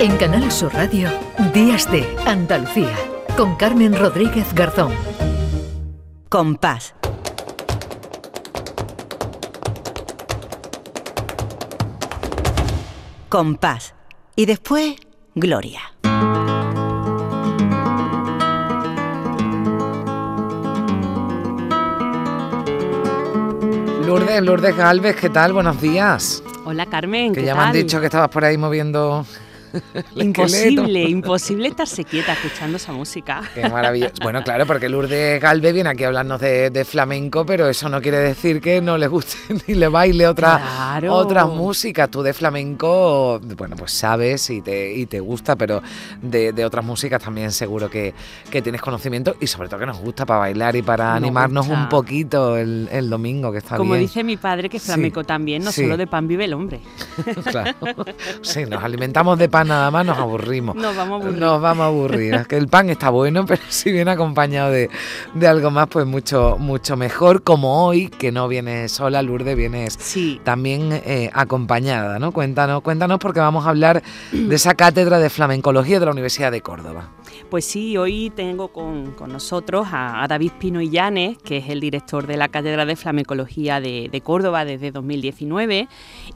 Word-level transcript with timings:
En 0.00 0.16
Canal 0.16 0.50
Sur 0.50 0.72
Radio, 0.72 1.10
Días 1.52 1.92
de 1.92 2.08
Andalucía, 2.24 2.96
con 3.36 3.54
Carmen 3.56 3.94
Rodríguez 3.94 4.54
Garzón. 4.54 4.94
Compás. 6.30 6.94
Compás. 13.28 13.94
Y 14.36 14.46
después, 14.46 14.96
Gloria. 15.34 15.82
Lourdes, 24.06 24.42
Lourdes 24.42 24.76
Galvez, 24.78 25.16
¿qué 25.16 25.28
tal? 25.28 25.52
Buenos 25.52 25.78
días. 25.78 26.42
Hola 26.64 26.86
Carmen. 26.86 27.34
Que 27.34 27.44
ya 27.44 27.54
me 27.54 27.60
han 27.60 27.72
dicho 27.74 28.00
que 28.00 28.06
estabas 28.06 28.30
por 28.30 28.46
ahí 28.46 28.56
moviendo 28.56 29.26
imposible, 30.16 31.02
imposible 31.02 31.68
estarse 31.68 32.04
quieta 32.04 32.32
escuchando 32.32 32.76
esa 32.76 32.92
música. 32.92 33.42
Qué 33.54 33.68
maravilloso. 33.68 34.14
Bueno, 34.22 34.42
claro, 34.42 34.66
porque 34.66 34.88
Lourdes 34.88 35.40
Galve 35.40 35.72
viene 35.72 35.90
aquí 35.90 36.04
a 36.04 36.08
hablarnos 36.08 36.40
de, 36.40 36.84
flamenco, 36.84 37.44
pero 37.44 37.68
eso 37.68 37.88
no 37.88 38.00
quiere 38.00 38.18
decir 38.18 38.60
que 38.60 38.80
no 38.80 38.96
le 38.98 39.06
guste 39.06 39.36
ni 39.66 39.74
le 39.74 39.88
baile 39.88 40.26
otra, 40.26 40.98
otras 41.08 41.46
músicas. 41.48 42.10
Tú 42.10 42.22
de 42.22 42.32
flamenco, 42.32 43.40
bueno, 43.56 43.76
pues 43.76 43.92
sabes 43.92 44.50
y 44.50 44.62
te, 44.62 44.94
y 44.94 45.06
te 45.06 45.20
gusta, 45.20 45.56
pero 45.56 45.82
de, 46.22 46.64
otras 46.64 46.84
músicas 46.84 47.22
también 47.22 47.52
seguro 47.52 47.88
que, 47.90 48.14
tienes 48.50 48.80
conocimiento 48.80 49.36
y 49.40 49.46
sobre 49.46 49.68
todo 49.68 49.80
que 49.80 49.86
nos 49.86 49.98
gusta 49.98 50.26
para 50.26 50.40
bailar 50.40 50.76
y 50.76 50.82
para 50.82 51.14
animarnos 51.14 51.68
un 51.68 51.88
poquito 51.88 52.56
el, 52.56 53.10
domingo, 53.10 53.52
que 53.52 53.58
está 53.58 53.76
Como 53.76 53.92
bien. 53.94 54.02
dice 54.06 54.24
mi 54.24 54.36
padre, 54.36 54.68
que 54.68 54.78
flamenco 54.78 55.24
también, 55.24 55.64
no 55.64 55.72
solo 55.72 55.96
de 55.96 56.06
pan 56.06 56.28
vive 56.28 56.44
el 56.44 56.54
hombre. 56.54 56.80
claro. 57.50 57.74
Sí, 58.42 58.64
nos 58.66 58.82
alimentamos 58.82 59.38
de 59.38 59.48
pan 59.48 59.59
nada 59.64 59.90
más 59.90 60.06
nos 60.06 60.18
aburrimos. 60.18 60.76
Nos 60.76 60.96
vamos 60.96 61.20
a 61.20 61.24
aburrir. 61.24 61.40
Nos 61.40 61.60
vamos 61.60 61.82
a 61.82 61.86
aburrir. 61.86 62.34
Es 62.34 62.46
que 62.46 62.56
el 62.56 62.68
pan 62.68 62.90
está 62.90 63.10
bueno, 63.10 63.44
pero 63.48 63.62
si 63.68 63.92
viene 63.92 64.10
acompañado 64.10 64.70
de, 64.70 64.90
algo 65.46 65.70
más, 65.70 65.88
pues 65.88 66.06
mucho, 66.06 66.56
mucho 66.58 66.96
mejor. 66.96 67.42
Como 67.42 67.86
hoy, 67.86 68.08
que 68.08 68.32
no 68.32 68.48
vienes 68.48 68.92
sola, 68.92 69.22
Lourdes, 69.22 69.56
vienes 69.56 69.98
también 70.44 70.92
eh, 70.92 71.30
acompañada, 71.32 72.18
¿no? 72.18 72.32
Cuéntanos, 72.32 72.82
cuéntanos 72.82 73.18
porque 73.18 73.40
vamos 73.40 73.66
a 73.66 73.70
hablar 73.70 74.02
de 74.32 74.54
esa 74.54 74.74
cátedra 74.74 75.18
de 75.18 75.30
flamencología 75.30 75.98
de 76.00 76.06
la 76.06 76.12
Universidad 76.12 76.52
de 76.52 76.60
Córdoba. 76.60 77.10
Pues 77.48 77.64
sí, 77.64 77.96
hoy 77.96 78.30
tengo 78.30 78.68
con, 78.68 79.16
nosotros 79.28 79.88
a, 79.90 80.24
David 80.28 80.52
Pino 80.60 80.80
Illanes, 80.80 81.38
que 81.38 81.56
es 81.56 81.68
el 81.68 81.80
director 81.80 82.26
de 82.26 82.36
la 82.36 82.48
Cátedra 82.48 82.86
de 82.86 82.94
Flamencología 82.96 83.80
de, 83.80 84.20
Córdoba 84.22 84.64
desde 84.64 84.92
2019, 84.92 85.88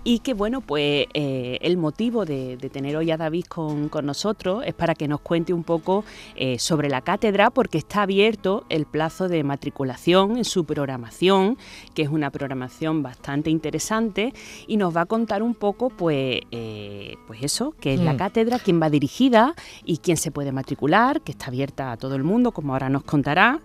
y 0.03 0.19
que 0.21 0.35
bueno, 0.35 0.61
pues 0.61 1.07
eh, 1.15 1.59
el 1.61 1.77
motivo 1.77 2.25
de, 2.25 2.57
tener 2.73 2.97
hoy 2.97 3.11
a 3.11 3.14
David 3.17 3.45
con, 3.45 3.91
nosotros 4.03 4.65
es 4.67 4.75
para 4.75 4.95
que 4.95 5.09
nos 5.09 5.21
cuente 5.21 5.53
un 5.53 5.65
poco 5.65 6.05
eh, 6.37 6.59
sobre 6.59 6.89
la 6.89 7.01
cátedra, 7.01 7.51
porque 7.51 7.79
está 7.79 8.03
abierto 8.03 8.65
el 8.69 8.87
plazo 8.87 9.29
de 9.29 9.43
matriculación 9.45 10.37
en 10.37 10.45
su 10.45 10.65
programación, 10.65 11.57
que 11.95 12.03
es 12.03 12.09
una 12.09 12.31
programación 12.31 13.03
bastante 13.03 13.51
interesante, 13.51 14.33
y 14.67 14.77
nos 14.77 14.97
va 14.97 15.03
a 15.03 15.07
contar 15.07 15.43
un 15.43 15.55
poco, 15.55 15.91
pues, 15.91 16.41
eh, 16.51 17.17
pues 17.27 17.43
eso, 17.43 17.75
qué 17.81 17.95
es 17.95 18.01
la 18.01 18.15
mm. 18.15 18.17
cátedra, 18.17 18.59
quién 18.59 18.81
va 18.81 18.91
dirigida 18.91 19.55
y 19.85 19.99
quién 19.99 20.17
se 20.17 20.31
puede 20.31 20.53
matricular 20.53 21.21
que 21.23 21.33
está 21.33 21.47
abierta 21.47 21.93
a 21.93 21.97
todo 21.97 22.15
el 22.15 22.25
mundo, 22.25 22.53
como 22.53 22.73
ahora 22.73 22.89
nos 22.89 23.05
contará. 23.05 23.61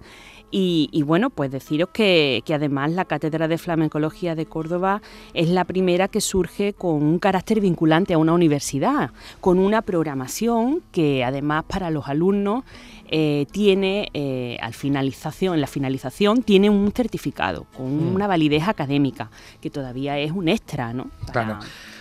Y, 0.52 1.04
bueno, 1.06 1.30
pues 1.30 1.52
deciros 1.52 1.90
que, 1.90 2.44
además 2.54 2.92
la 2.92 3.06
Cátedra 3.06 3.48
de 3.48 3.58
Flamencología 3.58 4.36
de 4.36 4.46
Córdoba 4.46 5.02
es 5.34 5.50
la 5.50 5.64
primera 5.64 6.08
que 6.08 6.22
surge 6.22 6.74
con 6.74 7.04
un 7.04 7.20
carácter 7.20 7.62
vinculante 7.62 8.14
a 8.14 8.18
una 8.18 8.34
universidad, 8.34 9.12
con 9.42 9.60
una 9.60 9.82
programación 9.82 10.82
que 10.92 11.24
además 11.24 11.66
para 11.68 11.92
los 11.92 12.08
alumnos 12.08 12.64
eh, 13.12 13.46
tiene 13.52 14.10
eh, 14.14 14.58
al 14.62 14.74
finalización, 14.74 15.56
en 15.56 15.62
la 15.62 15.68
finalización 15.68 16.44
tiene 16.44 16.70
un 16.70 16.92
certificado 16.92 17.66
con 17.76 18.12
mm. 18.12 18.16
una 18.16 18.28
validez 18.28 18.68
académica, 18.68 19.30
que 19.62 19.70
todavía 19.70 20.18
es 20.18 20.32
un 20.32 20.48
extra, 20.48 20.94
¿no? 20.94 21.10
claro. 21.32 21.60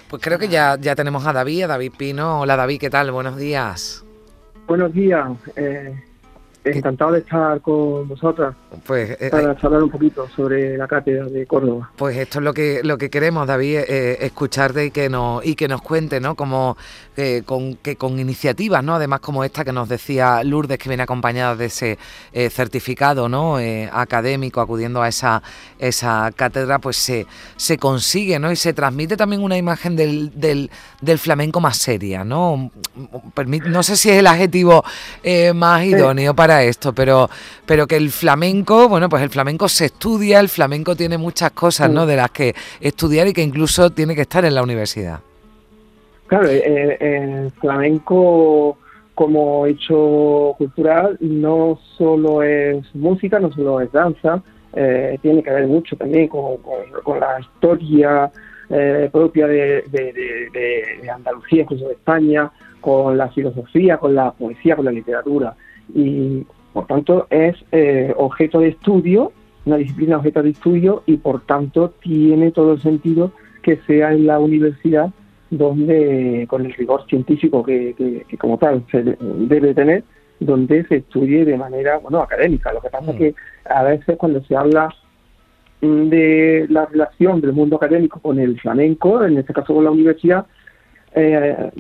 Pues 0.09 0.23
creo 0.23 0.39
que 0.39 0.49
ya, 0.49 0.79
ya 0.81 0.97
tenemos 0.97 1.27
a 1.27 1.35
David, 1.35 1.65
a 1.65 1.67
David 1.67 1.93
Pino. 1.99 2.41
Hola 2.41 2.57
David, 2.57 2.81
¿qué 2.81 2.89
tal? 2.89 3.11
Buenos 3.11 3.37
días. 3.37 4.03
Buenos 4.67 4.93
días. 4.95 5.29
Eh, 5.55 6.03
encantado 6.65 7.13
de 7.13 7.21
estar 7.21 7.61
con 7.61 8.09
vosotras 8.09 8.55
pues, 8.87 9.17
eh, 9.21 9.29
para 9.31 9.57
hablar 9.61 9.83
un 9.83 9.91
poquito 9.91 10.29
sobre 10.35 10.77
la 10.77 10.87
cátedra 10.87 11.27
de 11.27 11.47
Córdoba. 11.47 11.91
Pues 11.97 12.17
esto 12.17 12.39
es 12.39 12.45
lo 12.45 12.53
que 12.53 12.81
lo 12.85 12.99
que 12.99 13.11
queremos, 13.11 13.47
David, 13.47 13.79
eh, 13.89 14.19
escucharte 14.21 14.87
y 14.87 14.91
que 14.91 15.09
nos 15.09 15.45
y 15.45 15.55
que 15.55 15.69
nos 15.69 15.83
cuente, 15.83 16.21
¿no? 16.21 16.35
Como 16.35 16.77
con 17.47 17.75
que 17.75 17.97
con 17.97 18.21
iniciativas, 18.21 18.85
¿no? 18.85 18.95
Además 18.95 19.19
como 19.19 19.43
esta 19.43 19.65
que 19.65 19.73
nos 19.73 19.89
decía 19.89 20.45
Lourdes 20.45 20.79
que 20.79 20.89
viene 20.89 21.03
acompañada 21.03 21.57
de 21.57 21.65
ese 21.65 21.99
certificado, 22.51 23.29
¿no? 23.29 23.59
académico, 23.91 24.61
acudiendo 24.61 25.03
a 25.03 25.09
esa 25.09 25.43
esa 25.81 26.31
cátedra, 26.37 26.79
pues 26.79 26.97
se 26.97 27.27
se 27.57 27.77
consigue, 27.77 28.39
¿no? 28.39 28.53
Y 28.53 28.57
se 28.57 28.73
transmite 28.73 29.17
también 29.17 29.43
una 29.43 29.57
imagen 29.57 29.97
del, 29.97 30.31
del, 30.39 30.71
del 31.01 31.19
flamenco 31.19 31.61
más 31.61 31.77
seria, 31.77 32.23
¿no? 32.23 32.71
No 33.67 33.83
sé 33.83 33.97
si 33.97 34.11
es 34.11 34.19
el 34.19 34.27
adjetivo 34.29 34.85
más 35.55 35.85
idóneo 35.85 36.35
para 36.35 36.48
esto, 36.57 36.93
pero, 36.93 37.29
pero 37.67 37.87
que 37.87 37.97
el 37.97 38.11
flamenco, 38.11 38.89
bueno, 38.89 39.09
pues 39.09 39.23
el 39.23 39.31
flamenco 39.31 39.69
se 39.69 39.87
estudia, 39.87 40.41
el 40.41 40.49
flamenco 40.49 40.97
tiene 40.97 41.19
muchas 41.19 41.51
cosas, 41.53 41.91
¿no? 41.91 42.07
De 42.07 42.17
las 42.17 42.31
que 42.31 42.55
estudiar 42.81 43.27
y 43.29 43.33
que 43.33 43.43
incluso 43.43 43.91
tiene 43.91 44.15
que 44.15 44.23
estar 44.23 44.45
en 44.45 44.55
la 44.55 44.63
universidad. 44.63 45.21
Claro, 46.27 46.49
el, 46.49 47.51
flamenco 47.61 48.77
como 49.15 49.67
hecho 49.67 50.55
cultural 50.59 51.17
no 51.21 51.79
solo 51.97 52.43
es 52.43 52.85
música, 52.95 53.39
no 53.39 53.51
solo 53.53 53.81
es 53.81 53.91
danza, 53.91 54.43
eh, 54.75 55.19
tiene 55.23 55.43
que 55.43 55.51
ver 55.51 55.67
mucho 55.67 55.97
también 55.97 56.29
con, 56.29 56.59
la 57.19 57.41
historia 57.41 58.31
eh, 58.69 59.09
propia 59.11 59.47
de, 59.47 59.83
de, 59.91 61.11
Andalucía, 61.11 61.63
incluso 61.63 61.89
de 61.89 61.95
España, 61.95 62.51
con 62.81 63.17
la 63.17 63.29
filosofía, 63.31 63.97
con 63.97 64.15
la 64.15 64.31
poesía, 64.31 64.77
con 64.77 64.85
la 64.85 64.93
literatura 64.93 65.57
y 65.95 66.47
por 66.73 66.87
tanto 66.87 67.27
es 67.31 67.57
eh, 67.73 68.13
objeto 68.17 68.61
de 68.61 68.69
estudio, 68.69 69.33
una 69.65 69.77
disciplina 69.77 70.19
objeto 70.19 70.43
de 70.43 70.51
estudio 70.51 71.03
y 71.07 71.17
por 71.17 71.45
tanto 71.47 71.91
tiene 72.01 72.53
todo 72.53 72.75
el 72.75 72.81
sentido 72.81 73.33
que 73.63 73.77
sea 73.87 74.13
en 74.13 74.27
la 74.27 74.39
universidad 74.39 75.11
donde 75.51 76.47
con 76.49 76.65
el 76.65 76.73
rigor 76.75 77.07
científico 77.09 77.63
que, 77.63 78.25
como 78.39 78.59
tal 78.59 78.85
se 78.91 79.03
debe 79.03 79.75
tener, 79.75 80.05
donde 80.41 80.85
se 80.87 80.97
estudie 80.97 81.45
de 81.45 81.57
manera 81.57 81.99
bueno 81.99 82.21
académica. 82.21 82.73
Lo 82.73 82.81
que 82.81 82.91
pasa 82.91 83.11
es 83.11 83.17
mm. 83.17 83.19
que 83.19 83.35
a 83.65 83.83
veces 83.83 84.17
cuando 84.19 84.43
se 84.45 84.55
habla 84.55 84.95
de 85.81 86.67
la 86.69 86.87
relación 86.87 87.41
del 87.41 87.53
mundo 87.53 87.77
académico 87.77 88.21
con 88.21 88.39
el 88.39 88.61
flamenco, 88.61 89.25
en 89.25 89.39
este 89.39 89.53
caso 89.53 89.75
con 89.75 89.85
la 89.85 89.91
universidad, 89.91 90.47
eh, 91.15 91.71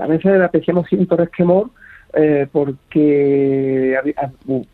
a 0.00 0.06
veces 0.06 0.40
apreciamos 0.40 0.88
cierto 0.88 1.16
resquemor 1.16 1.70
eh, 2.12 2.46
porque 2.50 3.98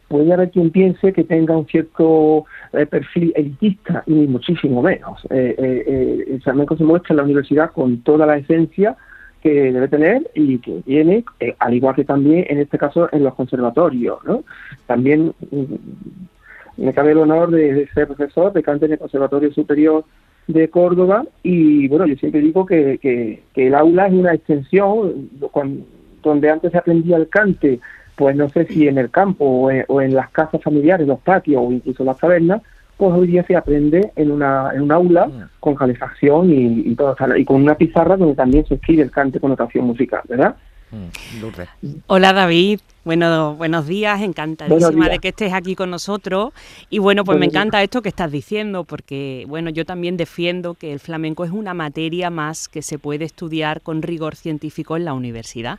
puede 0.09 0.33
haber 0.33 0.51
quien 0.51 0.71
piense 0.71 1.13
que 1.13 1.25
tenga 1.25 1.57
un 1.57 1.67
cierto 1.67 2.45
eh, 2.73 2.87
perfil 2.87 3.33
elitista 3.35 4.03
y 4.07 4.13
muchísimo 4.13 4.83
menos. 4.83 5.21
Eh, 5.31 5.55
eh, 5.59 6.25
el 6.31 6.43
flamenco 6.43 6.77
se 6.77 6.85
muestra 6.85 7.13
en 7.13 7.17
la 7.19 7.25
universidad 7.25 7.73
con 7.73 8.03
toda 8.03 8.27
la 8.27 8.37
esencia 8.37 8.97
que 9.43 9.73
debe 9.73 9.89
tener 9.89 10.31
y 10.35 10.59
que 10.59 10.83
tiene, 10.83 11.25
al 11.59 11.75
igual 11.75 11.97
que 11.97 12.05
también 12.05 12.47
en 12.49 12.59
este 12.59 12.79
caso 12.79 13.09
en 13.13 13.25
los 13.25 13.35
conservatorios. 13.35 14.19
¿no? 14.25 14.45
También 14.87 15.35
mm, 15.51 16.85
me 16.85 16.93
cabe 16.93 17.13
el 17.13 17.19
honor 17.19 17.51
de, 17.51 17.89
ser 17.93 18.07
profesor 18.07 18.53
de 18.53 18.63
cante 18.63 18.87
en 18.87 18.93
el 18.93 18.99
Conservatorio 18.99 19.53
Superior 19.53 20.05
de 20.47 20.69
Córdoba 20.69 21.25
y 21.43 21.89
bueno, 21.89 22.07
yo 22.07 22.17
siempre 22.17 22.41
digo 22.41 22.67
que, 22.67 22.99
que, 22.99 23.67
el 23.67 23.75
aula 23.75 24.07
es 24.07 24.13
una 24.13 24.35
extensión, 24.35 25.31
con, 25.51 25.85
donde 26.23 26.51
antes 26.51 26.73
se 26.73 26.79
aprendía 26.79 27.17
el 27.17 27.29
cante, 27.29 27.81
pues 28.17 28.37
no 28.37 28.49
sé 28.49 28.67
si 28.67 28.89
en 28.89 28.99
el 28.99 29.11
campo 29.11 29.45
o 29.45 30.01
en, 30.01 30.15
las 30.15 30.31
casas 30.31 30.63
familiares, 30.63 31.07
los 31.07 31.21
patios 31.21 31.63
o 31.65 31.73
incluso 31.73 32.05
las 32.05 32.17
cavernas, 32.17 32.63
pues 32.97 33.13
hoy 33.13 33.27
día 33.27 33.45
se 33.45 33.57
aprende 33.57 34.13
en 34.17 34.31
una, 34.31 34.71
en 34.75 34.83
un 34.83 34.93
aula 34.93 35.29
con 35.61 35.75
calefacción 35.75 36.51
y, 36.51 36.91
y, 36.91 36.95
todo, 36.95 37.17
y 37.37 37.45
con 37.45 37.63
una 37.63 37.75
pizarra 37.75 38.17
donde 38.17 38.35
también 38.35 38.65
se 38.67 38.75
escribe 38.75 39.03
el 39.03 39.11
cante 39.11 39.41
con 39.41 39.51
notación 39.51 39.87
musical, 39.87 40.23
¿verdad? 40.29 40.57
Mm, 40.93 41.97
Hola 42.07 42.35
David, 42.35 42.81
bueno, 43.03 43.55
buenos 43.55 43.87
días, 43.87 44.21
encantadísima 44.21 45.09
de 45.09 45.19
que 45.19 45.29
estés 45.29 45.55
aquí 45.55 45.75
con 45.75 45.91
nosotros. 45.91 46.53
Y 46.91 46.99
bueno, 46.99 47.25
pues 47.25 47.39
me 47.39 47.47
encanta 47.47 47.83
esto 47.83 48.03
que 48.03 48.11
estás 48.11 48.31
diciendo, 48.31 48.85
porque 48.85 49.45
bueno, 49.49 49.71
yo 49.71 49.87
también 49.87 50.19
defiendo 50.19 50.75
que 50.75 50.93
el 50.93 51.01
flamenco 51.01 51.47
es 51.47 51.51
una 51.51 51.73
materia 51.73 52.29
más 52.29 52.69
que 52.69 52.83
se 52.83 52.99
puede 52.99 53.25
estudiar 53.25 53.81
con 53.81 54.03
rigor 54.03 54.37
científico 54.37 54.97
en 54.99 55.07
la 55.07 55.15
universidad 55.15 55.79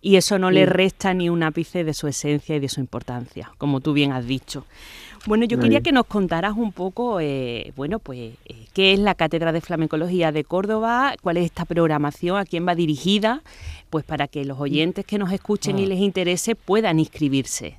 y 0.00 0.16
eso 0.16 0.38
no 0.38 0.50
le 0.50 0.66
resta 0.66 1.14
ni 1.14 1.28
un 1.28 1.42
ápice 1.42 1.84
de 1.84 1.94
su 1.94 2.06
esencia 2.08 2.56
y 2.56 2.60
de 2.60 2.68
su 2.68 2.80
importancia, 2.80 3.50
como 3.58 3.80
tú 3.80 3.92
bien 3.92 4.12
has 4.12 4.26
dicho. 4.26 4.64
Bueno, 5.26 5.44
yo 5.44 5.58
quería 5.58 5.80
que 5.80 5.90
nos 5.90 6.06
contaras 6.06 6.56
un 6.56 6.70
poco, 6.70 7.18
eh, 7.20 7.72
bueno, 7.74 7.98
pues, 7.98 8.18
eh, 8.20 8.54
qué 8.72 8.92
es 8.92 9.00
la 9.00 9.16
Cátedra 9.16 9.50
de 9.50 9.60
Flamencología 9.60 10.30
de 10.30 10.44
Córdoba, 10.44 11.14
cuál 11.20 11.36
es 11.36 11.46
esta 11.46 11.64
programación, 11.64 12.38
a 12.38 12.44
quién 12.44 12.66
va 12.66 12.76
dirigida, 12.76 13.42
pues 13.90 14.04
para 14.04 14.28
que 14.28 14.44
los 14.44 14.60
oyentes 14.60 15.04
que 15.04 15.18
nos 15.18 15.32
escuchen 15.32 15.80
y 15.80 15.84
ah. 15.84 15.88
les 15.88 15.98
interese 15.98 16.54
puedan 16.54 17.00
inscribirse. 17.00 17.74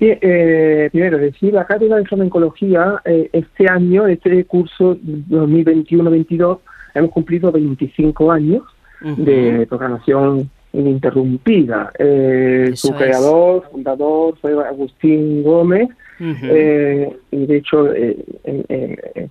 Bien, 0.00 0.18
eh, 0.22 0.88
primero 0.90 1.18
decir, 1.18 1.52
la 1.54 1.66
Cátedra 1.66 1.98
de 1.98 2.04
Flamencología, 2.04 3.00
este 3.04 3.70
año, 3.70 4.08
este 4.08 4.44
curso 4.44 4.96
2021-22, 4.96 6.58
hemos 6.94 7.10
cumplido 7.12 7.52
25 7.52 8.32
años 8.32 8.62
de 9.00 9.66
programación 9.68 10.50
ininterrumpida. 10.74 11.90
su 12.74 12.92
creador, 12.92 13.68
fundador, 13.70 14.36
fue 14.40 14.52
Agustín 14.52 15.42
Gómez, 15.42 15.88
eh, 16.20 17.16
y 17.30 17.46
de 17.46 17.56
hecho 17.56 17.92
eh, 17.92 18.16
eh, 18.44 19.28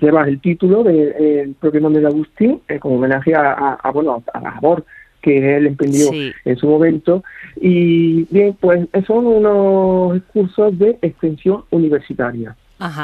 lleva 0.00 0.26
el 0.26 0.40
título 0.40 0.82
del 0.82 1.54
propio 1.60 1.80
nombre 1.80 2.00
de 2.00 2.08
Agustín 2.08 2.60
como 2.80 2.96
homenaje 2.96 3.34
a, 3.34 3.78
bueno 3.92 4.22
a 4.32 4.40
la 4.40 4.50
labor 4.52 4.84
que 5.20 5.56
él 5.56 5.66
emprendió 5.66 6.10
en 6.44 6.56
su 6.56 6.68
momento. 6.68 7.24
Y 7.60 8.24
bien 8.32 8.56
pues 8.60 8.86
son 9.06 9.26
unos 9.26 10.22
cursos 10.32 10.78
de 10.78 10.98
extensión 11.02 11.64
universitaria. 11.70 12.56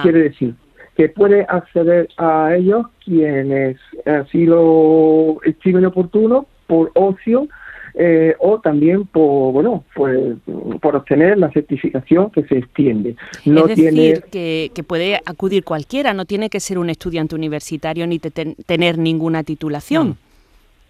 Quiere 0.03 0.23
decir 0.25 0.55
que 0.97 1.09
puede 1.09 1.45
acceder 1.49 2.09
a 2.17 2.55
ellos 2.55 2.87
quienes 3.05 3.77
así 4.07 4.47
lo 4.47 5.43
estimen 5.43 5.87
oportuno 5.87 6.47
por 6.67 6.91
ocio 6.95 7.49
eh, 7.97 8.35
o 8.41 8.59
también 8.59 9.07
por 9.07 9.53
bueno 9.53 9.85
pues 9.95 10.37
por 10.81 10.97
obtener 10.97 11.39
la 11.39 11.49
certificación 11.53 12.29
que 12.31 12.43
se 12.43 12.59
extiende. 12.59 13.15
No 13.45 13.69
es 13.69 13.77
decir, 13.77 14.25
que, 14.33 14.85
puede 14.85 15.21
acudir 15.25 15.63
cualquiera, 15.63 16.13
no 16.13 16.25
tiene 16.25 16.51
que 16.51 16.59
ser 16.59 16.79
un 16.79 16.91
estudiante 16.91 17.37
universitario 17.37 18.05
ni 18.09 18.19
tener 18.19 18.99
ninguna 18.99 19.45
titulación. 19.45 20.17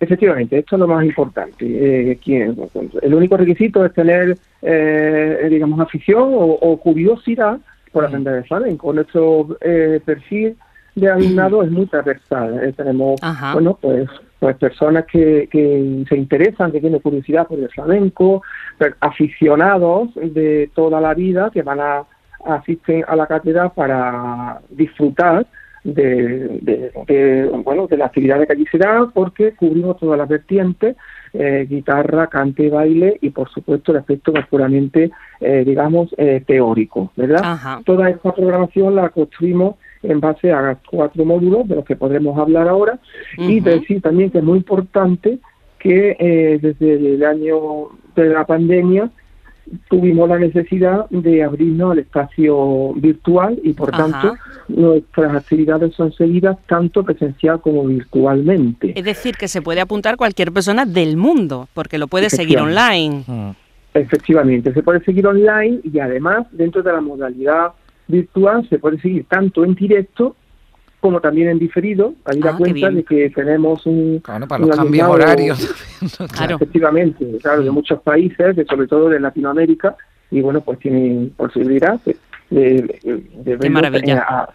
Efectivamente, 0.00 0.58
esto 0.58 0.76
es 0.76 0.80
lo 0.80 0.88
más 0.88 1.04
importante. 1.04 1.66
Eh, 1.66 2.18
el 3.02 3.14
único 3.14 3.36
requisito 3.36 3.84
es 3.84 3.92
tener, 3.92 4.38
eh, 4.62 5.46
digamos, 5.50 5.78
afición 5.80 6.30
o, 6.32 6.80
curiosidad 6.82 7.58
por 7.92 8.06
aprender 8.06 8.36
el 8.36 8.44
flamenco. 8.44 8.94
Nuestro 8.94 9.58
perfil 10.06 10.56
de 10.94 11.10
alumnado 11.10 11.62
es 11.62 11.70
muy 11.70 11.84
transversal. 11.84 12.74
tenemos, 12.74 13.20
bueno, 13.52 13.78
pues 13.78 14.08
pues 14.44 14.58
personas 14.58 15.06
que, 15.06 15.48
que 15.50 16.04
se 16.06 16.16
interesan, 16.18 16.70
que 16.70 16.78
tienen 16.78 17.00
curiosidad 17.00 17.46
por 17.46 17.58
el 17.58 17.70
flamenco, 17.70 18.42
aficionados 19.00 20.10
de 20.16 20.68
toda 20.74 21.00
la 21.00 21.14
vida 21.14 21.50
que 21.50 21.62
van 21.62 21.80
a 21.80 22.02
asisten 22.44 23.02
a 23.08 23.16
la 23.16 23.26
cátedra 23.26 23.70
para 23.70 24.60
disfrutar 24.68 25.46
de, 25.82 27.50
bueno 27.64 27.86
de 27.86 27.96
la 27.96 28.04
actividad 28.04 28.46
que 28.46 28.52
allí 28.52 28.66
se 28.70 28.76
da 28.76 29.10
porque 29.14 29.52
cubrimos 29.52 29.96
todas 29.98 30.18
las 30.18 30.28
vertientes 30.28 30.94
eh, 31.32 31.66
guitarra 31.66 32.26
cante 32.26 32.68
baile 32.68 33.16
y 33.22 33.30
por 33.30 33.48
supuesto 33.48 33.92
el 33.92 33.98
aspecto 33.98 34.30
más 34.30 34.46
puramente 34.48 35.10
eh, 35.40 35.64
digamos 35.64 36.14
eh, 36.18 36.42
teórico 36.46 37.12
verdad 37.16 37.80
toda 37.86 38.10
esta 38.10 38.34
programación 38.34 38.94
la 38.94 39.08
construimos 39.08 39.76
en 40.04 40.20
base 40.20 40.52
a 40.52 40.78
cuatro 40.90 41.24
módulos 41.24 41.68
de 41.68 41.76
los 41.76 41.84
que 41.84 41.96
podremos 41.96 42.38
hablar 42.38 42.68
ahora. 42.68 42.98
Y 43.36 43.60
decir 43.60 44.00
también 44.00 44.30
que 44.30 44.38
es 44.38 44.44
muy 44.44 44.58
importante 44.58 45.38
que 45.78 46.16
eh, 46.18 46.58
desde 46.60 46.94
el 46.94 47.24
año 47.24 47.88
de 48.16 48.28
la 48.30 48.46
pandemia 48.46 49.10
tuvimos 49.88 50.28
la 50.28 50.38
necesidad 50.38 51.08
de 51.10 51.42
abrirnos 51.42 51.92
al 51.92 51.98
espacio 52.00 52.92
virtual 52.94 53.58
y 53.62 53.72
por 53.72 53.90
tanto 53.90 54.34
nuestras 54.68 55.34
actividades 55.36 55.94
son 55.94 56.12
seguidas 56.12 56.56
tanto 56.66 57.02
presencial 57.02 57.60
como 57.60 57.84
virtualmente. 57.84 58.92
Es 58.98 59.04
decir, 59.04 59.36
que 59.36 59.48
se 59.48 59.62
puede 59.62 59.80
apuntar 59.80 60.16
cualquier 60.16 60.52
persona 60.52 60.84
del 60.84 61.16
mundo 61.16 61.68
porque 61.74 61.98
lo 61.98 62.08
puede 62.08 62.30
seguir 62.30 62.58
online. 62.58 63.24
Efectivamente, 63.94 64.72
se 64.72 64.82
puede 64.82 65.02
seguir 65.04 65.26
online 65.26 65.80
y 65.84 65.98
además 65.98 66.46
dentro 66.50 66.82
de 66.82 66.92
la 66.92 67.00
modalidad 67.00 67.72
virtual 68.08 68.68
se 68.68 68.78
puede 68.78 69.00
seguir 69.00 69.24
tanto 69.28 69.64
en 69.64 69.74
directo 69.74 70.36
como 71.00 71.20
también 71.20 71.50
en 71.50 71.58
diferido. 71.58 72.14
Ahí 72.24 72.40
da 72.40 72.52
ah, 72.52 72.56
cuenta 72.56 72.88
de 72.90 73.04
que 73.04 73.28
tenemos 73.28 73.84
un. 73.84 74.20
Claro, 74.20 74.48
para 74.48 74.64
los 74.64 74.74
cambios 74.74 75.08
horarios. 75.08 75.74
Efectivamente, 76.00 77.26
claro, 77.42 77.62
de 77.62 77.70
muchos 77.70 78.00
países, 78.00 78.56
de, 78.56 78.64
sobre 78.64 78.86
todo 78.86 79.10
de 79.10 79.20
Latinoamérica, 79.20 79.96
y 80.30 80.40
bueno, 80.40 80.62
pues 80.62 80.78
tienen 80.78 81.30
posibilidad 81.36 82.00
de, 82.04 82.16
de, 82.50 83.58
Qué 83.60 83.68
maravilla. 83.68 84.48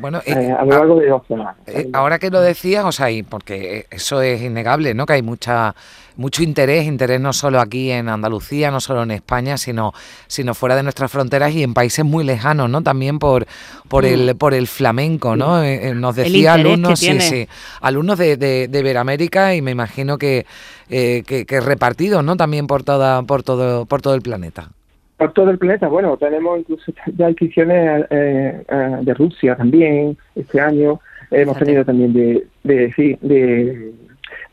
Bueno, 0.00 0.20
eh, 0.24 0.54
a 0.56 0.64
lo 0.64 0.70
largo 0.70 1.00
de 1.00 1.08
dos 1.08 1.22
semanas. 1.26 1.56
Eh, 1.66 1.88
ahora 1.92 2.18
que 2.18 2.30
lo 2.30 2.40
decías, 2.40 2.84
o 2.84 2.92
sea, 2.92 3.08
porque 3.28 3.86
eso 3.90 4.22
es 4.22 4.40
innegable, 4.42 4.94
¿no? 4.94 5.06
Que 5.06 5.14
hay 5.14 5.22
mucha 5.22 5.74
mucho 6.16 6.42
interés, 6.42 6.84
interés 6.86 7.20
no 7.20 7.32
solo 7.32 7.60
aquí 7.60 7.92
en 7.92 8.08
Andalucía, 8.08 8.72
no 8.72 8.80
solo 8.80 9.04
en 9.04 9.12
España, 9.12 9.56
sino, 9.56 9.94
sino 10.26 10.52
fuera 10.52 10.74
de 10.74 10.82
nuestras 10.82 11.12
fronteras 11.12 11.52
y 11.52 11.62
en 11.62 11.74
países 11.74 12.04
muy 12.04 12.24
lejanos, 12.24 12.68
¿no? 12.68 12.82
También 12.82 13.20
por, 13.20 13.46
por, 13.86 14.04
el, 14.04 14.34
por 14.34 14.52
el 14.52 14.66
flamenco, 14.66 15.36
¿no? 15.36 15.62
Eh, 15.62 15.94
nos 15.94 16.16
decía 16.16 16.54
alumnos, 16.54 16.98
sí, 16.98 17.20
sí, 17.20 17.48
alumnos 17.80 18.18
de, 18.18 18.36
de, 18.36 18.66
de 18.66 18.82
Veramérica 18.82 19.54
y 19.54 19.62
me 19.62 19.70
imagino 19.70 20.18
que, 20.18 20.44
que, 20.88 21.22
que 21.22 21.60
repartidos, 21.60 22.24
¿no? 22.24 22.36
También 22.36 22.66
por 22.66 22.82
toda, 22.82 23.22
por 23.22 23.44
todo, 23.44 23.86
por 23.86 24.02
todo 24.02 24.14
el 24.14 24.22
planeta 24.22 24.70
por 25.18 25.32
todo 25.32 25.50
el 25.50 25.58
planeta. 25.58 25.88
Bueno, 25.88 26.16
tenemos 26.16 26.60
incluso 26.60 26.92
ya 27.16 27.28
inscripciones 27.28 28.06
eh, 28.08 28.64
eh, 28.66 28.96
de 29.02 29.14
Rusia 29.14 29.56
también 29.56 30.16
este 30.34 30.60
año. 30.60 31.00
Hemos 31.30 31.58
tenido 31.58 31.84
también 31.84 32.14
de, 32.14 32.46
de, 32.64 32.92
sí, 32.94 33.18
de, 33.20 33.92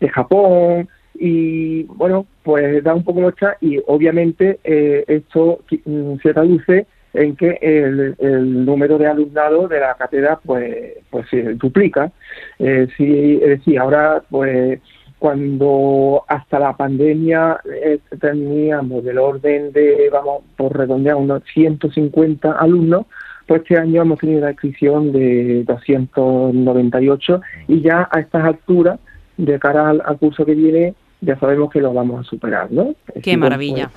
de, 0.01 0.09
Japón. 0.09 0.89
Y 1.13 1.83
bueno, 1.83 2.25
pues 2.43 2.83
da 2.83 2.93
un 2.93 3.05
poco 3.05 3.21
muestra 3.21 3.55
y 3.61 3.79
obviamente 3.87 4.59
eh, 4.65 5.05
esto 5.07 5.61
mm, 5.85 6.17
se 6.21 6.33
traduce 6.33 6.85
en 7.13 7.37
que 7.37 7.57
el, 7.61 8.15
el, 8.19 8.65
número 8.65 8.97
de 8.97 9.07
alumnado 9.07 9.69
de 9.69 9.79
la 9.79 9.93
cátedra 9.93 10.37
pues 10.45 10.95
pues 11.09 11.29
se 11.29 11.53
duplica. 11.53 12.11
Eh, 12.59 12.87
sí, 12.97 13.39
es 13.41 13.59
decir, 13.59 13.79
ahora 13.79 14.21
pues 14.29 14.81
cuando 15.25 16.23
hasta 16.27 16.59
la 16.59 16.77
pandemia 16.77 17.59
eh, 17.65 17.97
teníamos 18.21 19.03
del 19.03 19.17
orden 19.17 19.71
de, 19.71 20.07
vamos, 20.13 20.43
por 20.55 20.77
redondear, 20.77 21.15
unos 21.15 21.41
150 21.51 22.51
alumnos, 22.51 23.07
pues 23.47 23.63
este 23.63 23.75
año 23.79 24.03
hemos 24.03 24.19
tenido 24.19 24.41
la 24.41 24.51
inscripción 24.51 25.11
de 25.11 25.63
298 25.63 27.41
y 27.69 27.81
ya 27.81 28.07
a 28.11 28.19
estas 28.19 28.45
alturas, 28.45 28.99
de 29.37 29.57
cara 29.57 29.89
al, 29.89 30.17
curso 30.19 30.45
que 30.45 30.53
viene, 30.53 30.93
ya 31.21 31.39
sabemos 31.39 31.71
que 31.71 31.81
lo 31.81 31.91
vamos 31.91 32.23
a 32.23 32.29
superar, 32.29 32.71
¿no? 32.71 32.93
Qué 33.23 33.35
maravilla. 33.35 33.89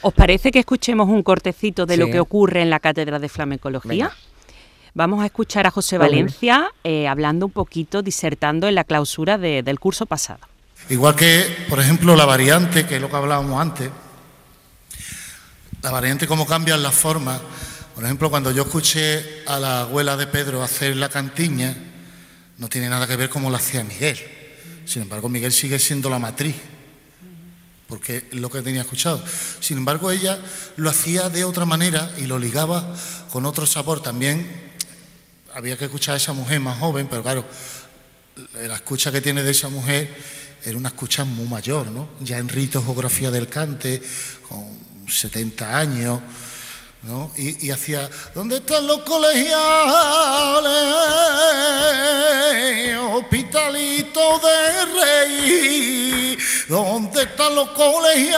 ¿Os 0.00 0.14
parece 0.14 0.50
que 0.50 0.60
escuchemos 0.60 1.10
un 1.10 1.22
cortecito 1.22 1.84
de 1.84 1.98
lo 1.98 2.06
que 2.06 2.20
ocurre 2.20 2.62
en 2.62 2.70
la 2.70 2.80
Cátedra 2.80 3.18
de 3.18 3.28
Flamencología? 3.28 4.10
Vamos 4.94 5.22
a 5.22 5.26
escuchar 5.26 5.66
a 5.66 5.70
José 5.70 5.98
Valencia 5.98 6.72
eh, 6.82 7.06
hablando 7.06 7.46
un 7.46 7.52
poquito, 7.52 8.02
disertando 8.02 8.66
en 8.66 8.74
la 8.74 8.84
clausura 8.84 9.38
del 9.38 9.78
curso 9.78 10.06
pasado. 10.06 10.40
Igual 10.88 11.14
que, 11.14 11.66
por 11.68 11.78
ejemplo, 11.78 12.16
la 12.16 12.24
variante, 12.24 12.86
que 12.86 12.96
es 12.96 13.00
lo 13.00 13.08
que 13.08 13.16
hablábamos 13.16 13.60
antes, 13.60 13.90
la 15.82 15.90
variante, 15.92 16.26
cómo 16.26 16.44
cambian 16.46 16.82
las 16.82 16.94
formas. 16.94 17.40
Por 17.94 18.04
ejemplo, 18.04 18.30
cuando 18.30 18.50
yo 18.50 18.62
escuché 18.62 19.44
a 19.46 19.60
la 19.60 19.82
abuela 19.82 20.16
de 20.16 20.26
Pedro 20.26 20.62
hacer 20.62 20.96
la 20.96 21.08
cantiña, 21.08 21.76
no 22.58 22.68
tiene 22.68 22.88
nada 22.88 23.06
que 23.06 23.14
ver 23.14 23.30
como 23.30 23.48
lo 23.48 23.56
hacía 23.56 23.84
Miguel. 23.84 24.18
Sin 24.86 25.02
embargo, 25.02 25.28
Miguel 25.28 25.52
sigue 25.52 25.78
siendo 25.78 26.10
la 26.10 26.18
matriz, 26.18 26.56
porque 27.86 28.26
es 28.32 28.34
lo 28.34 28.50
que 28.50 28.60
tenía 28.62 28.80
escuchado. 28.80 29.22
Sin 29.60 29.78
embargo, 29.78 30.10
ella 30.10 30.40
lo 30.76 30.90
hacía 30.90 31.28
de 31.28 31.44
otra 31.44 31.64
manera 31.64 32.10
y 32.18 32.26
lo 32.26 32.40
ligaba 32.40 32.92
con 33.30 33.46
otro 33.46 33.66
sabor 33.66 34.02
también 34.02 34.69
había 35.54 35.76
que 35.76 35.86
escuchar 35.86 36.14
a 36.14 36.16
esa 36.16 36.32
mujer 36.32 36.60
más 36.60 36.78
joven, 36.78 37.08
pero 37.08 37.22
claro, 37.22 37.44
la 38.54 38.74
escucha 38.74 39.12
que 39.12 39.20
tiene 39.20 39.42
de 39.42 39.50
esa 39.50 39.68
mujer 39.68 40.14
era 40.64 40.76
una 40.76 40.88
escucha 40.88 41.24
muy 41.24 41.46
mayor, 41.46 41.86
¿no? 41.88 42.08
Ya 42.20 42.38
en 42.38 42.48
rito 42.48 42.82
geografía 42.82 43.30
del 43.30 43.48
cante, 43.48 44.02
con 44.48 44.66
70 45.08 45.78
años, 45.78 46.20
¿no? 47.02 47.32
Y, 47.36 47.70
hacía, 47.70 48.08
¿dónde 48.34 48.56
están 48.56 48.86
los 48.86 49.00
colegiales? 49.02 49.50
Hospitalito 53.12 54.38
de 54.38 54.84
Rey, 55.00 56.38
¿dónde 56.68 57.22
están 57.22 57.54
los 57.54 57.70
colegiales? 57.70 58.36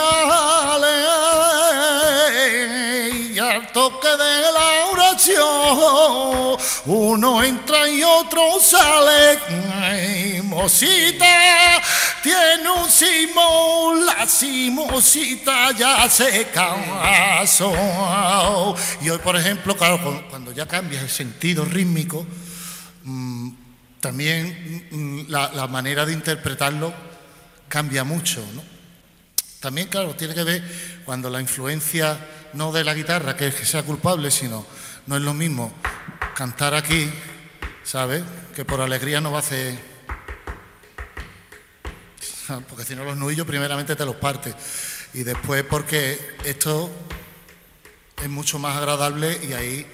Toque 3.73 4.07
de 4.07 4.41
la 4.53 4.85
oración, 4.91 6.57
uno 6.85 7.43
entra 7.43 7.89
y 7.89 8.03
otro 8.03 8.59
sale. 8.61 10.41
Mosita, 10.43 11.81
tiene 12.21 12.69
un 12.69 12.87
simón, 12.87 14.05
la 14.05 14.27
simosita 14.27 15.71
ya 15.71 16.07
se 16.07 16.49
casó. 16.49 17.73
Y 19.01 19.09
hoy, 19.09 19.17
por 19.17 19.35
ejemplo, 19.37 19.75
claro, 19.75 20.23
cuando 20.29 20.51
ya 20.51 20.67
cambia 20.67 21.01
el 21.01 21.09
sentido 21.09 21.65
rítmico, 21.65 22.27
mm, 23.03 23.49
también 23.99 24.87
mm, 24.91 25.31
la, 25.31 25.51
la 25.51 25.65
manera 25.65 26.05
de 26.05 26.13
interpretarlo 26.13 26.93
cambia 27.67 28.03
mucho. 28.03 28.43
También, 29.59 29.87
claro, 29.87 30.13
tiene 30.15 30.35
que 30.35 30.43
ver 30.43 30.61
cuando 31.05 31.29
la 31.31 31.41
influencia 31.41 32.19
no 32.53 32.71
de 32.71 32.83
la 32.83 32.93
guitarra, 32.93 33.35
que 33.35 33.51
sea 33.51 33.83
culpable, 33.83 34.31
sino 34.31 34.65
no 35.07 35.15
es 35.17 35.21
lo 35.21 35.33
mismo 35.33 35.73
cantar 36.35 36.73
aquí, 36.73 37.09
¿sabes? 37.83 38.23
Que 38.55 38.65
por 38.65 38.81
alegría 38.81 39.21
no 39.21 39.31
va 39.31 39.37
a 39.37 39.41
hacer. 39.41 39.77
Porque 42.69 42.85
si 42.85 42.95
no, 42.95 43.03
los 43.03 43.17
nudillos 43.17 43.47
primeramente 43.47 43.95
te 43.95 44.05
los 44.05 44.15
partes. 44.15 44.55
Y 45.13 45.23
después, 45.23 45.63
porque 45.63 46.37
esto 46.43 46.89
es 48.21 48.29
mucho 48.29 48.57
más 48.57 48.75
agradable 48.75 49.39
y 49.47 49.53
ahí 49.53 49.85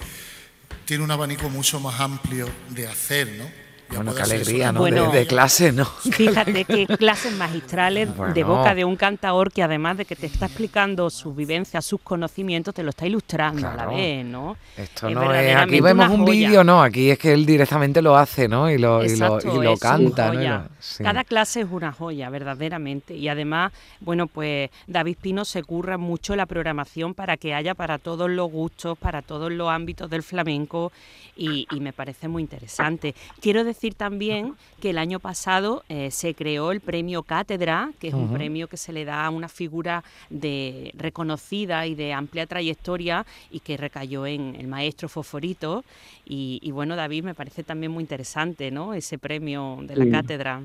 tiene 0.86 1.04
un 1.04 1.12
abanico 1.12 1.50
mucho 1.50 1.82
más 1.82 2.00
amplio 2.00 2.50
de 2.70 2.88
hacer, 2.88 3.28
¿no? 3.34 3.69
Bueno, 3.96 4.13
qué 4.13 4.22
alegría, 4.22 4.72
¿no? 4.72 4.84
de, 4.84 5.27
clase, 5.27 5.72
¿no? 5.72 5.86
Fíjate 6.12 6.65
qué 6.65 6.86
clases 6.86 7.34
magistrales 7.34 8.10
de 8.34 8.43
boca 8.43 8.75
de 8.75 8.86
un 8.86 8.96
cantador 8.96 9.51
que 9.51 9.63
además 9.63 9.98
de 9.98 10.05
que 10.05 10.15
te 10.15 10.27
está 10.27 10.46
explicando 10.46 11.10
sus 11.10 11.36
vivencias, 11.36 11.86
sus 11.86 12.01
conocimientos, 12.01 12.74
te 12.74 12.84
lo 12.84 12.91
está 12.91 13.08
ilustrando 13.08 13.67
a 13.67 13.74
la 13.74 13.86
vez, 13.88 14.25
¿no? 14.25 14.58
Esto 14.77 15.10
no 15.10 15.34
es, 15.34 15.55
aquí 15.55 15.81
vemos 15.81 16.10
un 16.10 16.25
vídeo, 16.25 16.63
no, 16.63 16.81
aquí 16.81 17.10
es 17.12 17.17
que 17.17 17.34
él 17.34 17.46
directamente 17.46 18.01
lo 18.01 18.15
hace, 18.15 18.48
¿no? 18.48 18.69
Y 18.69 18.77
lo, 18.77 19.03
y 19.03 19.15
lo, 19.17 19.77
canta, 19.77 20.31
¿no? 20.34 20.67
Cada 21.00 21.24
clase 21.24 21.62
es 21.62 21.67
una 21.69 21.91
joya, 21.91 22.29
verdaderamente. 22.29 23.15
Y 23.15 23.27
además, 23.27 23.72
bueno, 24.00 24.27
pues 24.27 24.69
David 24.88 25.17
Pino 25.22 25.46
se 25.46 25.63
curra 25.63 25.98
mucho 25.98 26.36
la 26.36 26.46
programación 26.46 27.13
para 27.13 27.38
que 27.38 27.53
haya 27.53 27.74
para 27.74 27.98
todos 27.98 28.29
los 28.29 28.51
gustos, 28.51 28.98
para 28.98 29.22
todos 29.22 29.51
los 29.51 29.69
ámbitos 29.69 30.10
del 30.10 30.24
flamenco 30.24 30.91
y, 31.36 31.67
y 31.72 31.79
me 31.79 31.93
parece 31.93 32.27
muy 32.27 32.43
interesante. 32.43 33.15
Quiero 33.41 33.63
decir 33.63 33.79
decir 33.80 33.94
también 33.94 34.56
que 34.82 34.90
el 34.90 34.98
año 34.98 35.22
pasado 35.22 35.84
eh, 35.88 36.12
se 36.12 36.34
creó 36.34 36.74
el 36.74 36.82
premio 36.82 37.24
Cátedra, 37.24 37.92
que 37.98 38.10
es 38.10 38.14
un 38.14 38.34
premio 38.34 38.68
que 38.68 38.76
se 38.76 38.92
le 38.92 39.06
da 39.06 39.26
a 39.26 39.30
una 39.30 39.48
figura 39.48 40.04
de 40.30 40.92
reconocida 40.98 41.88
y 41.88 41.96
de 41.96 42.12
amplia 42.12 42.46
trayectoria 42.46 43.26
y 43.50 43.62
que 43.62 43.78
recayó 43.78 44.28
en 44.28 44.58
el 44.60 44.68
maestro 44.68 45.08
Foforito. 45.08 45.86
Y, 46.26 46.70
bueno, 46.74 46.98
David, 46.98 47.24
me 47.24 47.34
parece 47.34 47.64
también 47.64 47.94
muy 47.94 48.02
interesante, 48.04 48.70
¿no? 48.70 48.94
Ese 48.94 49.18
premio 49.18 49.78
de 49.82 49.96
la 49.96 50.12
cátedra. 50.12 50.62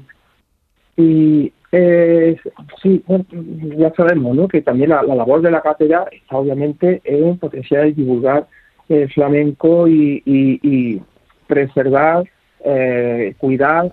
Y 0.97 1.52
eh, 1.71 2.37
sí, 2.83 3.04
ya 3.76 3.94
sabemos, 3.94 4.35
¿no? 4.35 4.49
Que 4.49 4.61
también 4.61 4.90
la, 4.90 5.04
labor 5.04 5.40
de 5.40 5.52
la 5.52 5.62
cátedra 5.62 6.06
está 6.11 6.37
obviamente 6.37 7.00
en 7.04 7.38
potenciar 7.38 7.94
divulgar 7.94 8.49
el 8.88 9.09
flamenco 9.12 9.87
y 9.87 11.00
preservar 11.47 12.25
eh, 12.64 13.35
cuidar, 13.37 13.92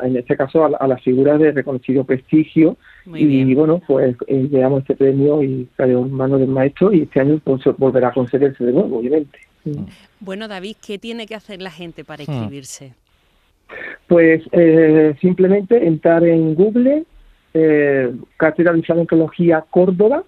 en 0.00 0.16
este 0.16 0.36
caso, 0.36 0.64
a, 0.64 0.86
las 0.86 1.02
figuras 1.02 1.38
de 1.38 1.52
reconocido 1.52 2.04
prestigio. 2.04 2.76
y 3.14 3.54
bueno, 3.54 3.80
pues 3.86 4.16
eh, 4.26 4.48
damos 4.50 4.80
este 4.80 4.96
premio 4.96 5.42
y 5.42 5.68
cayó 5.76 6.00
en 6.00 6.12
manos 6.12 6.40
del 6.40 6.48
maestro 6.48 6.92
y 6.92 7.02
este 7.02 7.20
año 7.20 7.38
pues, 7.44 7.62
volverá 7.76 8.08
a 8.08 8.12
concederse 8.12 8.64
de 8.64 8.72
nuevo, 8.72 8.98
obviamente. 8.98 9.38
Bueno, 10.20 10.48
David, 10.48 10.76
¿qué 10.84 10.98
tiene 10.98 11.26
que 11.26 11.34
hacer 11.34 11.60
la 11.60 11.70
gente 11.70 12.04
para 12.04 12.24
hmm. 12.24 12.30
inscribirse? 12.30 12.94
Pues 14.06 14.42
eh, 14.52 15.14
simplemente 15.20 15.86
entrar 15.86 16.24
en 16.24 16.54
Google, 16.54 17.04
eh, 17.52 18.14
Cátedra 18.36 18.72
de 18.72 18.82
Flamencología 18.82 19.64
Córdoba, 19.68 20.22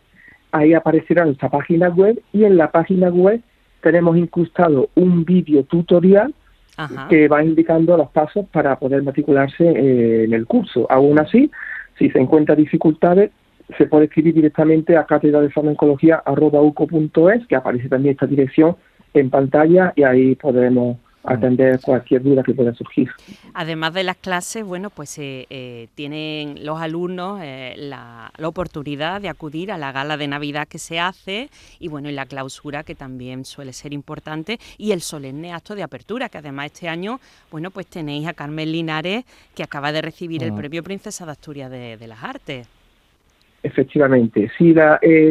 ahí 0.50 0.74
aparecerá 0.74 1.24
nuestra 1.24 1.48
página 1.48 1.88
web 1.88 2.20
y 2.32 2.44
en 2.44 2.56
la 2.56 2.70
página 2.70 3.08
web 3.08 3.40
tenemos 3.80 4.16
incrustado 4.16 4.90
un 4.94 5.24
vídeo 5.24 5.62
tutorial 5.62 6.34
que 7.08 7.28
va 7.28 7.42
indicando 7.42 7.96
los 7.96 8.10
pasos 8.10 8.46
para 8.52 8.78
poder 8.78 9.02
matricularse 9.02 9.64
eh, 9.64 10.24
en 10.24 10.32
el 10.32 10.46
curso. 10.46 10.86
Aún 10.90 11.18
así, 11.18 11.50
si 11.98 12.10
se 12.10 12.18
encuentra 12.18 12.54
dificultades, 12.54 13.30
se 13.76 13.86
puede 13.86 14.04
escribir 14.04 14.34
directamente 14.34 14.96
a 14.96 15.04
cátedra 15.04 15.40
de 15.40 15.50
es 17.30 17.46
que 17.46 17.56
aparece 17.56 17.88
también 17.88 18.12
esta 18.12 18.26
dirección 18.26 18.76
en 19.14 19.30
pantalla 19.30 19.92
y 19.96 20.04
ahí 20.04 20.34
podremos 20.36 20.98
atender 21.28 21.80
cualquier 21.80 22.22
duda 22.22 22.42
que 22.42 22.54
pueda 22.54 22.74
surgir. 22.74 23.08
Además 23.54 23.94
de 23.94 24.04
las 24.04 24.16
clases, 24.16 24.64
bueno, 24.64 24.90
pues 24.90 25.18
eh, 25.18 25.46
eh, 25.50 25.88
tienen 25.94 26.64
los 26.64 26.80
alumnos 26.80 27.40
eh, 27.42 27.74
la, 27.76 28.32
oportunidad 28.42 29.20
de 29.20 29.28
acudir 29.28 29.70
a 29.70 29.78
la 29.78 29.92
gala 29.92 30.16
de 30.16 30.26
Navidad 30.26 30.66
que 30.66 30.78
se 30.78 30.98
hace 30.98 31.50
y 31.78 31.88
bueno, 31.88 32.08
y 32.08 32.12
la 32.12 32.26
clausura 32.26 32.82
que 32.82 32.94
también 32.94 33.44
suele 33.44 33.72
ser 33.72 33.92
importante 33.92 34.58
y 34.78 34.92
el 34.92 35.00
solemne 35.00 35.52
acto 35.52 35.74
de 35.74 35.82
apertura, 35.82 36.28
que 36.28 36.38
además 36.38 36.66
este 36.66 36.88
año, 36.88 37.20
bueno, 37.50 37.70
pues 37.70 37.86
tenéis 37.86 38.26
a 38.26 38.32
Carmen 38.32 38.72
Linares 38.72 39.24
que 39.54 39.62
acaba 39.62 39.92
de 39.92 40.02
recibir 40.02 40.42
el 40.42 40.54
premio 40.54 40.82
Princesa 40.82 41.26
de 41.26 41.32
Asturias 41.32 41.70
de, 41.70 42.06
las 42.08 42.24
Artes. 42.24 42.66
Efectivamente, 43.62 44.50
sí, 44.56 44.74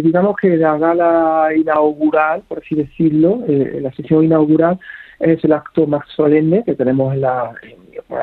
digamos 0.03 0.35
que 0.39 0.57
la 0.57 0.77
gala 0.77 1.49
inaugural, 1.55 2.43
por 2.47 2.59
así 2.59 2.75
decirlo, 2.75 3.43
la 3.47 3.91
sesión 3.93 4.25
inaugural 4.25 4.79
es 5.19 5.43
el 5.43 5.53
acto 5.53 5.87
más 5.87 6.07
solemne 6.15 6.63
que 6.63 6.75
tenemos 6.75 7.13
en 7.13 7.21
la, 7.21 7.51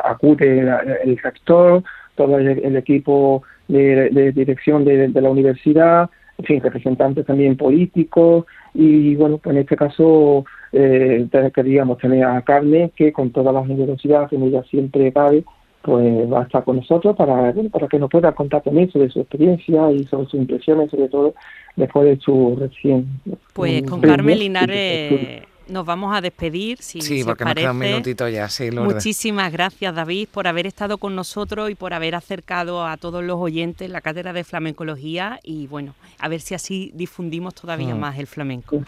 acude 0.05 0.61
el 1.05 1.19
rector, 1.19 1.83
todo 2.15 2.39
el, 2.39 2.77
equipo 2.77 3.43
de, 3.69 4.33
dirección 4.33 4.85
de, 4.85 5.09
la 5.09 5.31
universidad, 5.31 6.11
en 6.39 6.45
fin, 6.45 6.61
representantes 6.61 7.27
también 7.27 7.57
políticos 7.57 8.45
y 8.73 9.15
bueno, 9.17 9.39
pues 9.39 9.55
en 9.55 9.63
este 9.63 9.77
caso 9.77 10.45
eh, 10.73 11.27
queríamos 11.55 11.99
tener 11.99 12.25
a 12.25 12.43
Carmen 12.43 12.91
que 12.97 13.13
con 13.13 13.31
toda 13.31 13.53
la 13.53 13.65
generosidad 13.65 14.29
que 14.29 14.37
ella 14.37 14.63
siempre 14.65 15.13
cabe, 15.13 15.45
pues 15.83 16.33
va 16.33 16.41
a 16.41 16.45
estar 16.45 16.65
con 16.65 16.77
nosotros 16.77 17.15
para, 17.17 17.53
para 17.71 17.89
que 17.89 17.99
nos 17.99 18.11
pueda 18.11 18.33
contar 18.33 18.63
también 18.63 18.91
sobre 18.91 19.11
su 19.11 19.21
experiencia 19.21 19.93
y 19.93 20.05
sobre 20.05 20.27
sus 20.27 20.41
impresiones, 20.41 20.91
sobre 20.91 21.09
todo 21.09 21.35
después 21.77 22.07
de 22.07 22.17
su 22.19 22.57
recién. 22.59 23.07
Pues 23.53 23.83
con 23.83 24.01
Carmen 24.01 24.39
Linares 24.39 25.43
nos 25.69 25.87
vamos 25.87 26.17
a 26.17 26.21
despedir. 26.21 26.79
Si, 26.81 27.01
sí, 27.01 27.25
porque 27.25 27.45
nos 27.45 27.55
queda 27.55 27.71
un 27.73 27.79
minutito 27.79 28.29
ya. 28.29 28.49
Sí, 28.49 28.71
Muchísimas 28.71 29.53
gracias, 29.53 29.95
David, 29.95 30.29
por 30.31 30.47
haber 30.47 30.67
estado 30.67 30.99
con 30.99 31.15
nosotros 31.15 31.71
y 31.71 31.75
por 31.75 31.95
haber 31.95 32.15
acercado 32.15 32.87
a 32.87 32.97
todos 32.97 33.23
los 33.25 33.39
oyentes 33.39 33.91
la 33.91 34.01
cátedra 34.01 34.33
de 34.33 34.45
flamencología 34.45 35.41
y 35.43 35.67
bueno, 35.67 35.95
a 36.19 36.29
ver 36.29 36.41
si 36.41 36.55
así 36.55 36.91
difundimos 36.95 37.55
todavía 37.55 37.95
mm. 37.95 37.99
más 37.99 38.19
el 38.19 38.27
flamenco. 38.27 38.83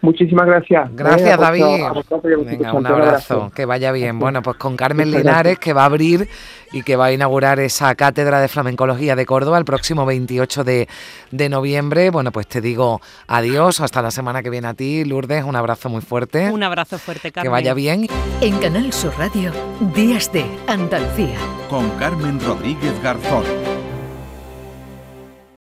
Muchísimas 0.00 0.46
gracias. 0.46 0.88
Gracias, 0.94 1.38
David. 1.38 1.64
Venga, 2.44 2.72
un 2.72 2.86
abrazo. 2.86 3.50
Que 3.54 3.64
vaya 3.64 3.92
bien. 3.92 4.18
Bueno, 4.18 4.42
pues 4.42 4.56
con 4.56 4.76
Carmen 4.76 5.10
Linares, 5.10 5.58
que 5.58 5.72
va 5.72 5.82
a 5.82 5.86
abrir 5.86 6.28
y 6.72 6.82
que 6.82 6.96
va 6.96 7.06
a 7.06 7.12
inaugurar 7.12 7.60
esa 7.60 7.94
cátedra 7.94 8.40
de 8.40 8.48
flamencología 8.48 9.16
de 9.16 9.26
Córdoba 9.26 9.58
el 9.58 9.64
próximo 9.64 10.04
28 10.06 10.64
de, 10.64 10.88
de 11.30 11.48
noviembre. 11.48 12.10
Bueno, 12.10 12.32
pues 12.32 12.46
te 12.46 12.60
digo 12.60 13.00
adiós. 13.26 13.80
Hasta 13.80 14.02
la 14.02 14.10
semana 14.10 14.42
que 14.42 14.50
viene 14.50 14.68
a 14.68 14.74
ti, 14.74 15.04
Lourdes. 15.04 15.44
Un 15.44 15.56
abrazo 15.56 15.88
muy 15.88 16.02
fuerte. 16.02 16.50
Un 16.50 16.62
abrazo 16.62 16.98
fuerte, 16.98 17.32
Carmen. 17.32 17.48
Que 17.48 17.52
vaya 17.52 17.74
bien. 17.74 18.06
En 18.40 18.58
Canal 18.58 18.92
Sur 18.92 19.12
Radio, 19.18 19.52
Días 19.94 20.32
de 20.32 20.44
Andalucía. 20.66 21.38
Con 21.70 21.90
Carmen 21.98 22.40
Rodríguez 22.40 23.00
Garzón. 23.02 23.44